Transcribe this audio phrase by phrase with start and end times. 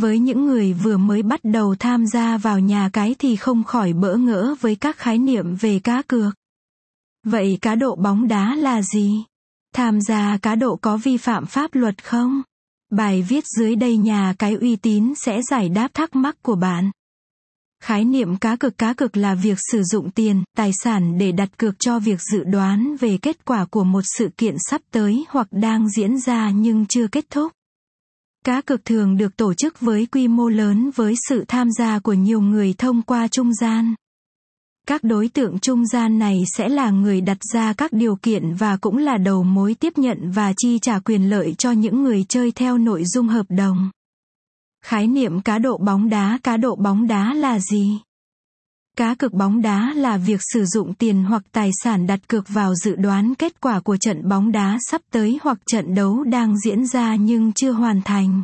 [0.00, 3.92] Với những người vừa mới bắt đầu tham gia vào nhà cái thì không khỏi
[3.92, 6.34] bỡ ngỡ với các khái niệm về cá cược.
[7.24, 9.24] Vậy cá độ bóng đá là gì?
[9.74, 12.42] Tham gia cá độ có vi phạm pháp luật không?
[12.90, 16.90] Bài viết dưới đây nhà cái uy tín sẽ giải đáp thắc mắc của bạn.
[17.82, 21.58] Khái niệm cá cược cá cược là việc sử dụng tiền, tài sản để đặt
[21.58, 25.48] cược cho việc dự đoán về kết quả của một sự kiện sắp tới hoặc
[25.50, 27.52] đang diễn ra nhưng chưa kết thúc.
[28.44, 32.12] Cá cược thường được tổ chức với quy mô lớn với sự tham gia của
[32.12, 33.94] nhiều người thông qua trung gian.
[34.86, 38.76] Các đối tượng trung gian này sẽ là người đặt ra các điều kiện và
[38.76, 42.52] cũng là đầu mối tiếp nhận và chi trả quyền lợi cho những người chơi
[42.52, 43.90] theo nội dung hợp đồng.
[44.84, 47.98] Khái niệm cá độ bóng đá, cá độ bóng đá là gì?
[48.98, 52.74] Cá cược bóng đá là việc sử dụng tiền hoặc tài sản đặt cược vào
[52.74, 56.86] dự đoán kết quả của trận bóng đá sắp tới hoặc trận đấu đang diễn
[56.86, 58.42] ra nhưng chưa hoàn thành.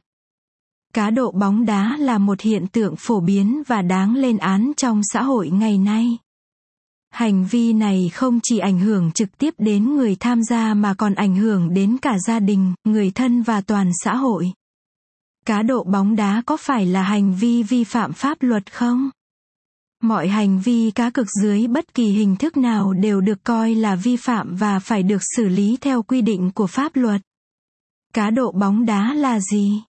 [0.92, 5.00] Cá độ bóng đá là một hiện tượng phổ biến và đáng lên án trong
[5.12, 6.18] xã hội ngày nay.
[7.10, 11.14] Hành vi này không chỉ ảnh hưởng trực tiếp đến người tham gia mà còn
[11.14, 14.52] ảnh hưởng đến cả gia đình, người thân và toàn xã hội.
[15.46, 19.10] Cá độ bóng đá có phải là hành vi vi phạm pháp luật không?
[20.04, 23.96] Mọi hành vi cá cược dưới bất kỳ hình thức nào đều được coi là
[23.96, 27.20] vi phạm và phải được xử lý theo quy định của pháp luật.
[28.12, 29.82] Cá độ bóng đá là gì?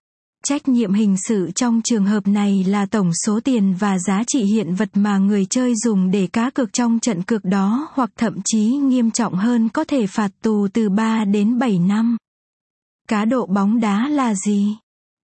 [0.45, 4.43] Trách nhiệm hình sự trong trường hợp này là tổng số tiền và giá trị
[4.43, 8.41] hiện vật mà người chơi dùng để cá cược trong trận cược đó hoặc thậm
[8.45, 12.17] chí nghiêm trọng hơn có thể phạt tù từ 3 đến 7 năm.
[13.07, 14.75] Cá độ bóng đá là gì?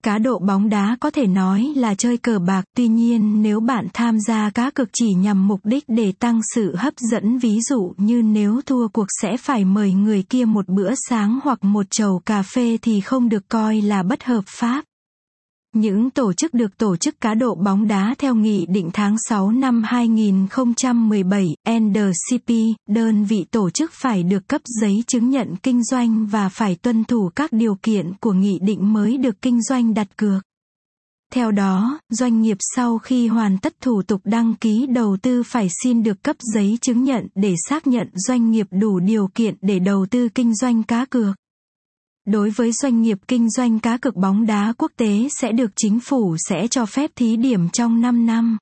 [0.02, 3.88] Cá độ bóng đá có thể nói là chơi cờ bạc, tuy nhiên nếu bạn
[3.92, 7.92] tham gia cá cược chỉ nhằm mục đích để tăng sự hấp dẫn ví dụ
[7.96, 12.20] như nếu thua cuộc sẽ phải mời người kia một bữa sáng hoặc một chầu
[12.26, 14.84] cà phê thì không được coi là bất hợp pháp.
[15.74, 19.50] Những tổ chức được tổ chức cá độ bóng đá theo nghị định tháng 6
[19.50, 22.54] năm 2017, NDCP,
[22.88, 27.04] đơn vị tổ chức phải được cấp giấy chứng nhận kinh doanh và phải tuân
[27.04, 30.42] thủ các điều kiện của nghị định mới được kinh doanh đặt cược.
[31.32, 35.68] Theo đó, doanh nghiệp sau khi hoàn tất thủ tục đăng ký đầu tư phải
[35.84, 39.78] xin được cấp giấy chứng nhận để xác nhận doanh nghiệp đủ điều kiện để
[39.78, 41.36] đầu tư kinh doanh cá cược.
[42.30, 46.00] Đối với doanh nghiệp kinh doanh cá cược bóng đá quốc tế sẽ được chính
[46.00, 48.58] phủ sẽ cho phép thí điểm trong 5 năm.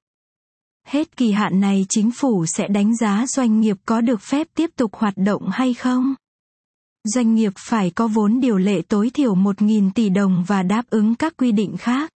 [0.87, 4.71] Hết kỳ hạn này chính phủ sẽ đánh giá doanh nghiệp có được phép tiếp
[4.77, 6.15] tục hoạt động hay không.
[7.05, 11.15] Doanh nghiệp phải có vốn điều lệ tối thiểu 1.000 tỷ đồng và đáp ứng
[11.15, 12.11] các quy định khác.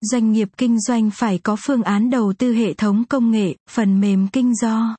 [0.00, 4.00] Doanh nghiệp kinh doanh phải có phương án đầu tư hệ thống công nghệ, phần
[4.00, 4.96] mềm kinh do